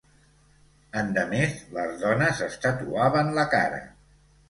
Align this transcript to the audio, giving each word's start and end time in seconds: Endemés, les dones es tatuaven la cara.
Endemés, 1.01 1.61
les 1.77 1.93
dones 2.07 2.43
es 2.49 2.61
tatuaven 2.67 3.33
la 3.41 3.49
cara. 3.57 3.83